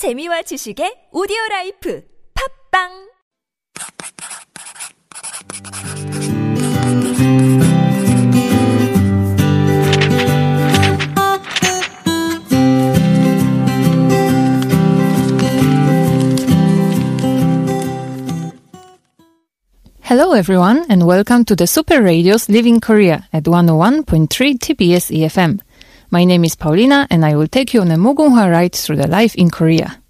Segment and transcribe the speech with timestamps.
[0.00, 2.02] 재미와 지식의 오디오 라이프
[2.72, 3.10] 팝빵
[20.00, 24.26] Hello everyone and welcome to the Super Radio's Living Korea at 101.3
[24.58, 25.60] TBS EFM.
[26.12, 29.06] My name is Paulina and I will take you on a Mugunghwa ride through the
[29.06, 30.02] life in Korea.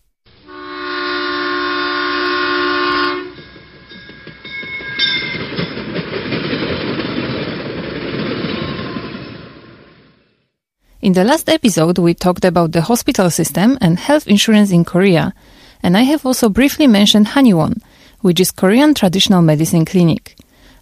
[11.03, 15.35] In the last episode, we talked about the hospital system and health insurance in Korea,
[15.83, 17.83] and I have also briefly mentioned Haniwon,
[18.21, 20.37] which is Korean traditional medicine clinic.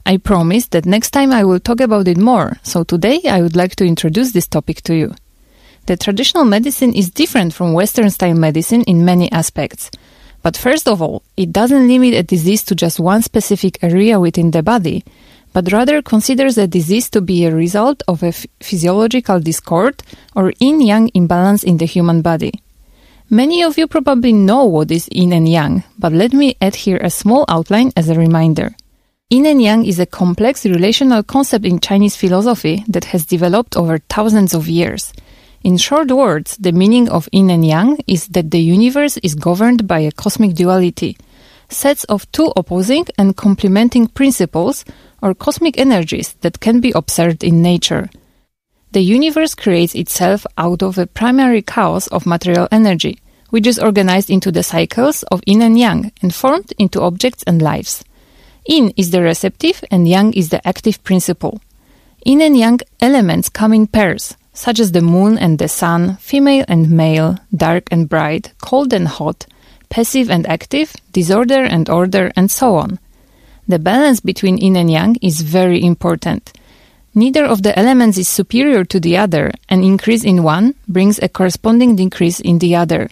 [0.09, 3.55] I promised that next time I will talk about it more, so today I would
[3.55, 5.15] like to introduce this topic to you.
[5.85, 9.91] The traditional medicine is different from Western style medicine in many aspects.
[10.43, 14.51] But first of all, it doesn't limit a disease to just one specific area within
[14.51, 15.05] the body,
[15.53, 20.03] but rather considers a disease to be a result of a physiological discord
[20.35, 22.55] or yin yang imbalance in the human body.
[23.29, 26.97] Many of you probably know what is yin and yang, but let me add here
[26.97, 28.75] a small outline as a reminder.
[29.31, 33.99] Yin and yang is a complex relational concept in Chinese philosophy that has developed over
[34.09, 35.13] thousands of years.
[35.63, 39.87] In short words, the meaning of yin and yang is that the universe is governed
[39.87, 41.19] by a cosmic duality,
[41.69, 44.87] sets of two opposing and complementing principles
[45.21, 48.09] or cosmic energies that can be observed in nature.
[48.93, 53.19] The universe creates itself out of a primary cause of material energy,
[53.51, 57.61] which is organized into the cycles of yin and yang and formed into objects and
[57.61, 58.03] lives.
[58.69, 61.59] Yin is the receptive and yang is the active principle.
[62.27, 66.67] Yin and yang elements come in pairs, such as the moon and the sun, female
[66.69, 69.47] and male, dark and bright, cold and hot,
[69.89, 72.99] passive and active, disorder and order, and so on.
[73.67, 76.53] The balance between yin and yang is very important.
[77.15, 79.51] Neither of the elements is superior to the other.
[79.71, 83.09] An increase in one brings a corresponding decrease in the other.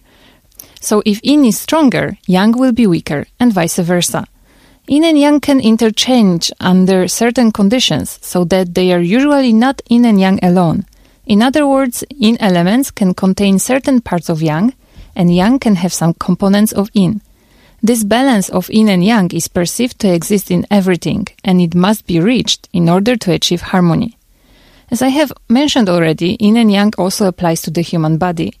[0.81, 4.27] So if yin is stronger, yang will be weaker, and vice versa.
[4.89, 10.05] Yin and yang can interchange under certain conditions, so that they are usually not yin
[10.05, 10.85] and yang alone.
[11.25, 14.73] In other words, yin elements can contain certain parts of yang,
[15.13, 17.21] and yang can have some components of yin.
[17.83, 22.07] This balance of yin and yang is perceived to exist in everything, and it must
[22.07, 24.17] be reached in order to achieve harmony.
[24.89, 28.53] As I have mentioned already, yin and yang also applies to the human body.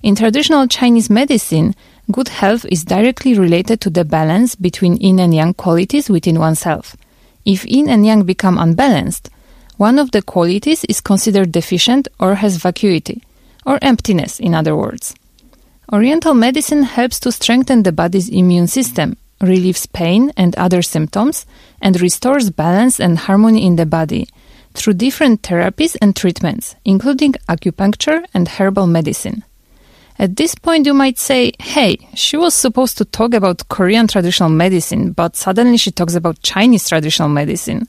[0.00, 1.74] In traditional Chinese medicine,
[2.10, 6.96] good health is directly related to the balance between yin and yang qualities within oneself.
[7.44, 9.30] If yin and yang become unbalanced,
[9.76, 13.22] one of the qualities is considered deficient or has vacuity,
[13.64, 15.14] or emptiness, in other words.
[15.92, 21.46] Oriental medicine helps to strengthen the body's immune system, relieves pain and other symptoms,
[21.80, 24.28] and restores balance and harmony in the body
[24.74, 29.44] through different therapies and treatments, including acupuncture and herbal medicine.
[30.22, 34.50] At this point, you might say, hey, she was supposed to talk about Korean traditional
[34.50, 37.88] medicine, but suddenly she talks about Chinese traditional medicine.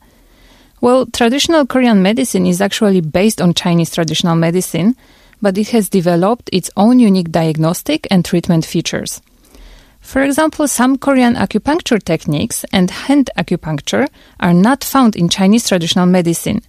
[0.81, 4.95] Well, traditional Korean medicine is actually based on Chinese traditional medicine,
[5.43, 9.21] but it has developed its own unique diagnostic and treatment features.
[10.01, 14.07] For example, some Korean acupuncture techniques and hand acupuncture
[14.39, 16.63] are not found in Chinese traditional medicine.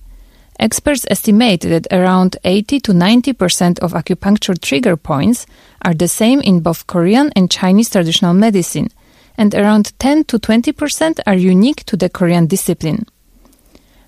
[0.59, 5.47] Experts estimate that around 80 to 90% of acupuncture trigger points
[5.83, 8.89] are the same in both Korean and Chinese traditional medicine,
[9.37, 13.07] and around 10 to 20% are unique to the Korean discipline.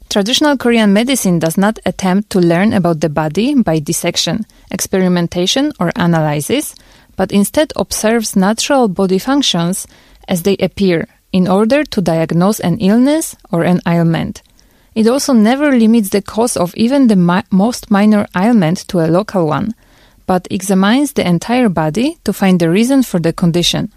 [0.08, 5.90] Traditional Korean medicine does not attempt to learn about the body by dissection, experimentation, or
[5.96, 6.76] analysis,
[7.16, 9.86] but instead observes natural body functions
[10.28, 14.42] as they appear in order to diagnose an illness or an ailment.
[14.96, 19.12] It also never limits the cause of even the mi- most minor ailment to a
[19.12, 19.74] local one,
[20.24, 23.92] but examines the entire body to find the reason for the condition.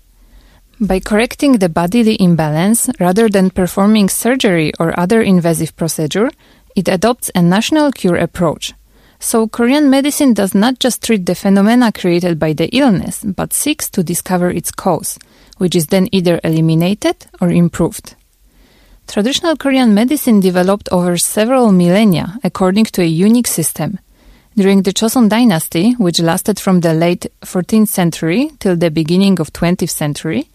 [0.82, 6.32] By correcting the bodily imbalance rather than performing surgery or other invasive procedure,
[6.76, 8.74] it adopts a national cure approach.
[9.22, 13.90] So Korean medicine does not just treat the phenomena created by the illness, but seeks
[13.92, 15.18] to discover its cause,
[15.60, 18.16] which is then either eliminated or improved.
[19.10, 23.98] Traditional Korean medicine developed over several millennia according to a unique system.
[24.56, 29.52] During the Joseon dynasty, which lasted from the late 14th century till the beginning of
[29.52, 30.48] 20th century,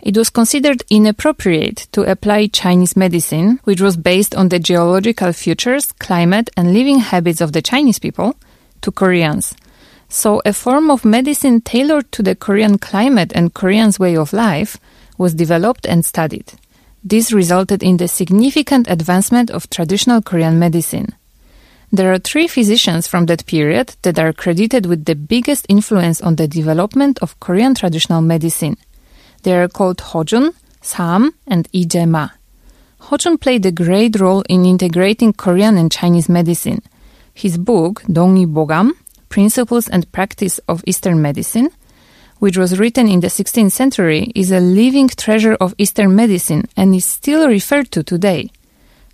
[0.00, 5.92] it was considered inappropriate to apply Chinese medicine, which was based on the geological features,
[5.92, 8.36] climate, and living habits of the Chinese people,
[8.80, 9.54] to Koreans.
[10.08, 14.78] So, a form of medicine tailored to the Korean climate and Koreans' way of life
[15.18, 16.54] was developed and studied.
[17.04, 21.14] This resulted in the significant advancement of traditional Korean medicine.
[21.90, 26.36] There are three physicians from that period that are credited with the biggest influence on
[26.36, 28.76] the development of Korean traditional medicine.
[29.42, 30.52] They are called Hojun,
[30.82, 32.28] Sam, and Lee Jae-ma.
[33.02, 36.82] Hojun played a great role in integrating Korean and Chinese medicine.
[37.32, 38.92] His book, Dongui Bogam,
[39.28, 41.70] Principles and Practice of Eastern Medicine,
[42.38, 46.94] which was written in the 16th century, is a living treasure of Eastern medicine and
[46.94, 48.50] is still referred to today.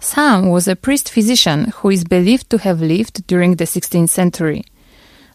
[0.01, 4.65] Sam was a priest physician who is believed to have lived during the 16th century.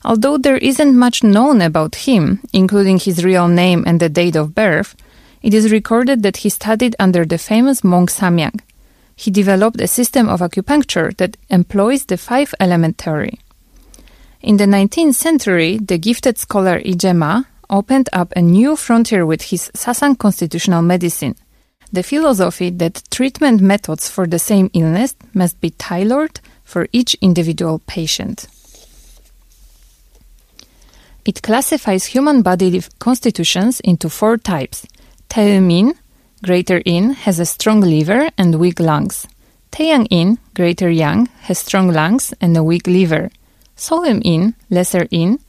[0.05, 4.55] Although there isn't much known about him, including his real name and the date of
[4.55, 4.95] birth,
[5.41, 8.59] it is recorded that he studied under the famous monk Samyang.
[9.15, 13.39] He developed a system of acupuncture that employs the five element theory.
[14.41, 19.43] In the 19th century, the gifted scholar Lee Jae-ma opened up a new frontier with
[19.43, 21.35] his Sasang constitutional medicine.
[21.91, 27.79] The philosophy that treatment methods for the same illness must be tailored for each individual
[27.87, 28.47] patient.
[31.25, 34.85] It classifies human body constitutions into four types.
[35.29, 35.93] Taemin,
[36.43, 39.27] greater yin, has a strong liver and weak lungs.
[39.71, 43.29] Taeyang yin, greater yang, has strong lungs and a weak liver.
[43.75, 45.39] Solim yin, lesser yin,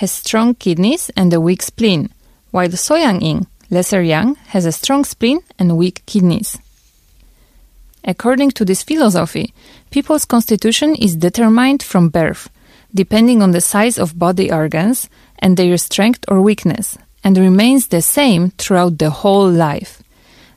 [0.00, 2.08] has strong kidneys and a weak spleen,
[2.52, 6.56] while Soyang yin, lesser yang, has a strong spleen and weak kidneys.
[8.02, 9.52] According to this philosophy,
[9.90, 12.48] people's constitution is determined from birth,
[12.94, 18.00] depending on the size of body organs and their strength or weakness, and remains the
[18.00, 20.02] same throughout the whole life.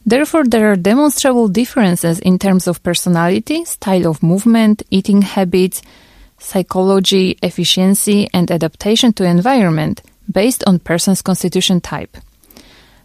[0.06, 5.82] Therefore, there are demonstrable differences in terms of personality, style of movement, eating habits,
[6.44, 10.02] psychology, efficiency, and adaptation to environment
[10.32, 12.18] based on person's constitution type.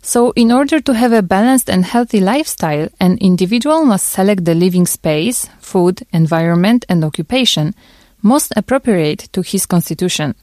[0.02, 4.54] So, in order to have a balanced and healthy lifestyle, an individual must select the
[4.54, 7.74] living space, food, environment, and occupation
[8.22, 10.34] most appropriate to his constitution.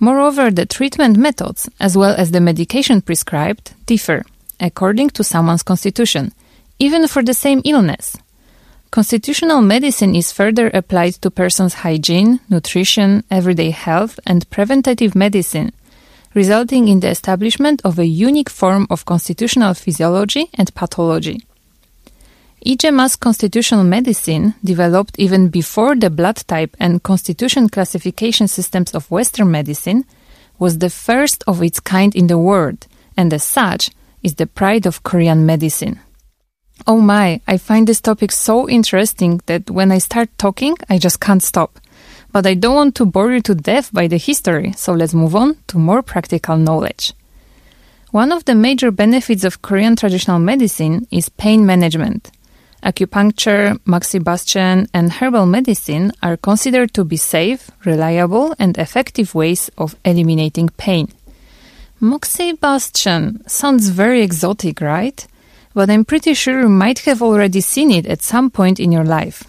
[0.00, 4.24] Moreover, the treatment methods, as well as the medication prescribed, differ
[4.60, 6.32] according to someone's constitution,
[6.78, 8.16] even for the same illness.
[8.94, 15.72] Constitutional medicine is further applied to person's hygiene, nutrition, everyday health, and preventative medicine,
[16.32, 21.44] resulting in the establishment of a unique form of constitutional physiology and pathology.
[22.64, 22.76] Lee
[23.18, 30.04] constitutional medicine, developed even before the blood type and constitution classification systems of Western medicine,
[30.60, 32.86] was the first of its kind in the world,
[33.16, 33.90] and as such,
[34.22, 35.98] is the pride of Korean medicine.
[36.86, 41.20] Oh my, I find this topic so interesting that when I start talking, I just
[41.20, 41.78] can't stop.
[42.32, 45.34] But I don't want to bore you to death by the history, so let's move
[45.36, 47.12] on to more practical knowledge.
[48.10, 52.30] One of the major benefits of Korean traditional medicine is pain management.
[52.82, 59.96] Acupuncture, moxibustion, and herbal medicine are considered to be safe, reliable, and effective ways of
[60.04, 61.08] eliminating pain.
[62.02, 65.26] Moxibustion sounds very exotic, right?
[65.74, 69.04] But I'm pretty sure you might have already seen it at some point in your
[69.04, 69.44] life.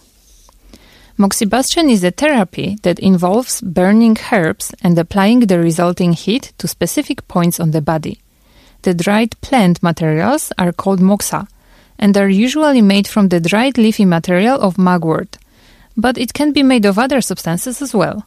[1.18, 7.26] Moxibustion is a therapy that involves burning herbs and applying the resulting heat to specific
[7.30, 8.20] points on the body.
[8.82, 11.48] The dried plant materials are called moxa
[11.98, 15.38] and are usually made from the dried leafy material of mugwort,
[15.96, 18.26] but it can be made of other substances as well.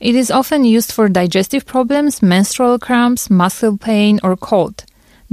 [0.00, 4.84] It is often used for digestive problems, menstrual cramps, muscle pain, or cold.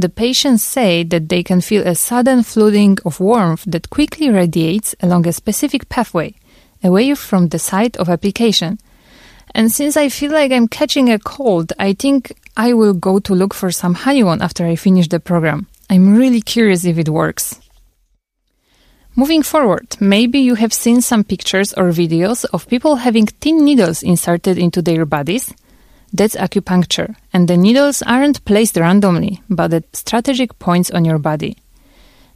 [0.01, 4.95] The patients say that they can feel a sudden flooding of warmth that quickly radiates
[4.99, 6.33] along a specific pathway,
[6.83, 8.79] away from the site of application.
[9.53, 13.35] And since I feel like I'm catching a cold, I think I will go to
[13.35, 15.67] look for some Haniwon after I finish the program.
[15.87, 17.61] I'm really curious if it works.
[19.15, 24.01] Moving forward, maybe you have seen some pictures or videos of people having thin needles
[24.01, 25.53] inserted into their bodies
[26.13, 31.57] that's acupuncture, and the needles aren't placed randomly, but at strategic points on your body.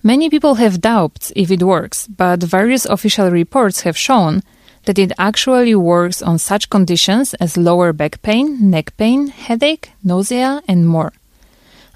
[0.04, 4.44] Many people have doubts if it works, but various official reports have shown
[4.86, 10.62] that it actually works on such conditions as lower back pain, neck pain, headache, nausea,
[10.68, 11.12] and more.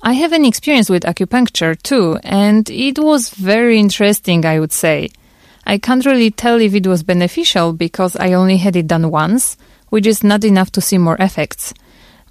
[0.01, 5.09] I have an experience with acupuncture too, and it was very interesting, I would say.
[5.65, 9.55] I can't really tell if it was beneficial because I only had it done once,
[9.89, 11.73] which is not enough to see more effects.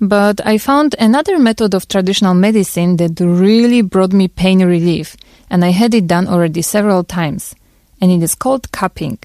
[0.00, 5.16] But I found another method of traditional medicine that really brought me pain relief,
[5.50, 7.54] and I had it done already several times,
[8.00, 9.18] and it is called cupping.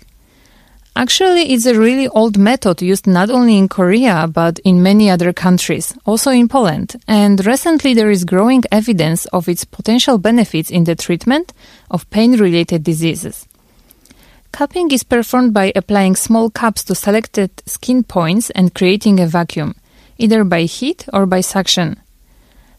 [0.95, 5.33] Actually, it's a really old method used not only in Korea but in many other
[5.33, 6.95] countries, also in Poland.
[7.07, 11.51] And recently there is growing evidence of its potential benefits in the treatment
[11.89, 13.47] of pain related diseases.
[14.53, 19.73] Cupping is performed by applying small cups to selected skin points and creating a vacuum,
[20.19, 21.99] either by heat or by suction.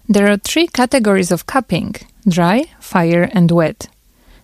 [0.09, 1.97] There are three categories of cupping
[2.29, 3.89] dry, fire, and wet.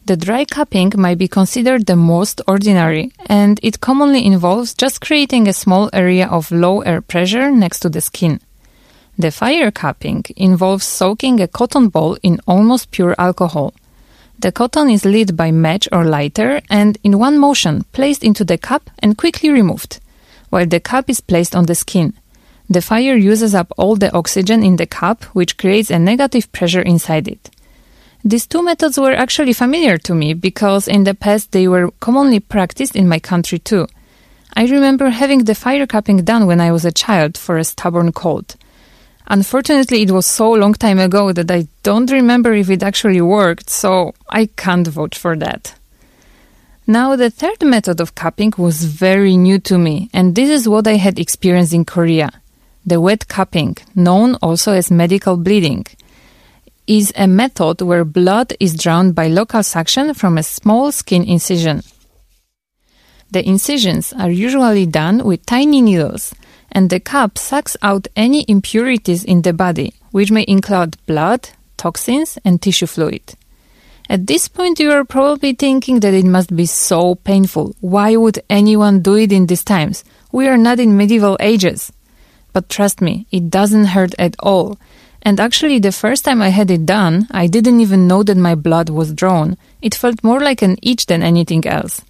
[0.06, 5.46] The dry cupping might be considered the most ordinary, and it commonly involves just creating
[5.46, 8.40] a small area of low air pressure next to the skin.
[9.16, 13.72] The fire cupping involves soaking a cotton ball in almost pure alcohol.
[14.40, 18.56] The cotton is lit by match or lighter and in one motion placed into the
[18.56, 20.00] cup and quickly removed,
[20.48, 22.14] while the cup is placed on the skin.
[22.70, 26.80] The fire uses up all the oxygen in the cup, which creates a negative pressure
[26.80, 27.50] inside it.
[28.24, 32.40] These two methods were actually familiar to me because in the past they were commonly
[32.40, 33.88] practiced in my country too.
[34.56, 38.12] I remember having the fire cupping done when I was a child for a stubborn
[38.12, 38.56] cold.
[39.30, 43.70] Unfortunately, it was so long time ago that I don't remember if it actually worked,
[43.70, 45.72] so I can't vote for that.
[46.88, 50.88] Now, the third method of cupping was very new to me, and this is what
[50.88, 52.30] I had experienced in Korea.
[52.84, 55.86] The wet cupping, known also as medical bleeding
[56.88, 61.84] is a method where blood is drawn by local suction from a small skin incision.
[63.30, 66.34] The incisions are usually done with tiny needles,
[66.72, 72.38] and the cup sucks out any impurities in the body, which may include blood, toxins,
[72.44, 73.34] and tissue fluid.
[74.08, 77.76] At this point, you are probably thinking that it must be so painful.
[77.80, 80.02] Why would anyone do it in these times?
[80.32, 81.92] We are not in medieval ages.
[82.52, 84.78] But trust me, it doesn't hurt at all.
[85.22, 88.54] And actually, the first time I had it done, I didn't even know that my
[88.56, 89.56] blood was drawn.
[89.80, 92.02] It felt more like an itch than anything else.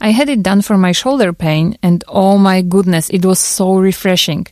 [0.00, 3.76] I had it done for my shoulder pain, and oh my goodness, it was so
[3.76, 4.46] refreshing.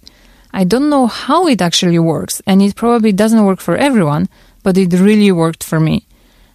[0.53, 4.29] I don't know how it actually works, and it probably doesn't work for everyone,
[4.63, 6.07] but it really worked for me.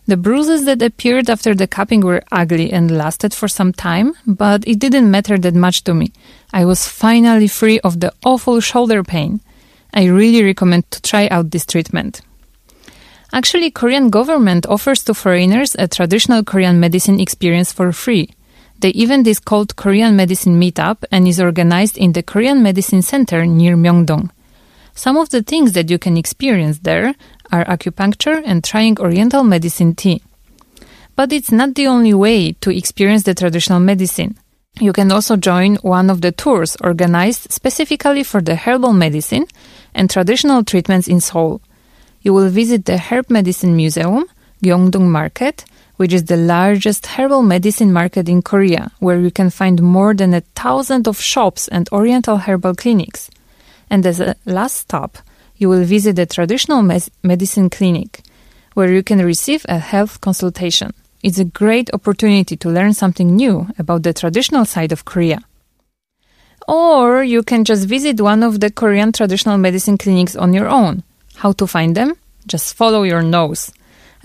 [0.05, 4.67] The bruises that appeared after the cupping were ugly and lasted for some time, but
[4.67, 6.11] it didn't matter that much to me.
[6.51, 9.39] I was finally free of the awful shoulder pain.
[9.93, 12.21] I really recommend to try out this treatment.
[13.31, 18.29] Actually, Korean government offers to foreigners a traditional Korean medicine experience for free.
[18.83, 23.45] The event is called Korean Medicine Meetup and is organized in the Korean Medicine Center
[23.45, 24.29] near Myeongdong.
[24.93, 27.15] Some of the things that you can experience there
[27.49, 30.21] are acupuncture and trying Oriental medicine tea.
[31.15, 34.37] But it's not the only way to experience the traditional medicine.
[34.81, 39.45] You can also join one of the tours organized specifically for the herbal medicine
[39.93, 41.61] and traditional treatments in Seoul.
[42.21, 44.25] You will visit the Herb Medicine Museum,
[44.61, 45.63] Gyeongdong Market,
[45.97, 50.33] which is the largest herbal medicine market in Korea, where you can find more than
[50.33, 53.29] a thousand of shops and oriental herbal clinics.
[53.89, 55.17] And as a last stop,
[55.57, 58.21] you will visit the traditional mes- medicine clinic,
[58.73, 60.93] where you can receive a health consultation.
[61.21, 65.39] It's a great opportunity to learn something new about the traditional side of Korea.
[66.67, 71.03] Or you can just visit one of the Korean traditional medicine clinics on your own.
[71.35, 72.15] How to find them?
[72.47, 73.71] Just follow your nose.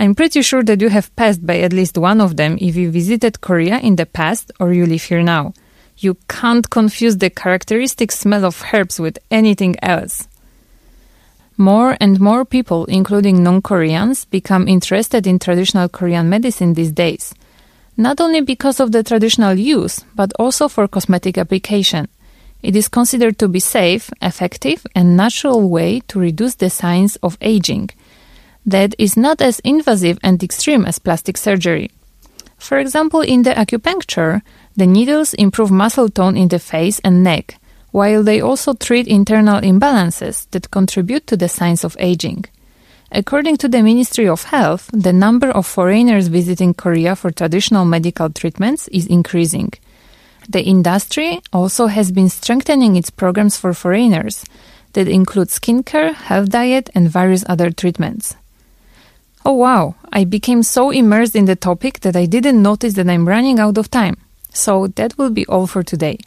[0.01, 2.91] I'm pretty sure that you have passed by at least one of them if you
[2.91, 5.55] visited Korea in the past or you live here now.
[5.97, 10.29] You can't confuse the characteristic smell of herbs with anything else.
[11.57, 17.35] More and more people, including non Koreans, become interested in traditional Korean medicine these days.
[17.97, 22.07] Not only because of the traditional use, but also for cosmetic application.
[22.63, 27.37] It is considered to be safe, effective, and natural way to reduce the signs of
[27.41, 27.91] aging.
[28.69, 31.91] That is not as invasive and extreme as plastic surgery.
[32.59, 34.43] For example, in the acupuncture,
[34.77, 37.59] the needles improve muscle tone in the face and neck,
[37.93, 42.45] while they also treat internal imbalances that contribute to the signs of aging.
[43.11, 48.29] According to the Ministry of Health, the number of foreigners visiting Korea for traditional medical
[48.29, 49.73] treatments is increasing.
[50.47, 54.45] The industry also has been strengthening its programs for foreigners
[54.93, 58.37] that include skincare, health diet, and various other treatments.
[59.49, 63.27] Oh wow, I became so immersed in the topic that I didn't notice that I'm
[63.27, 64.19] running out of time.
[64.53, 66.19] So that will be all for today.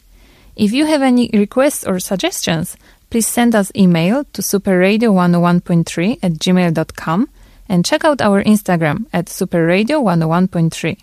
[0.56, 2.76] If you have any requests or suggestions,
[3.10, 7.28] please send us email to superradio101.3 at gmail.com
[7.68, 10.98] and check out our Instagram at superradio101.3.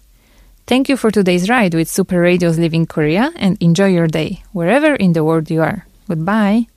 [0.67, 4.93] Thank you for today's ride with Super Radio's Living Korea and enjoy your day, wherever
[4.93, 5.85] in the world you are.
[6.09, 6.67] Goodbye.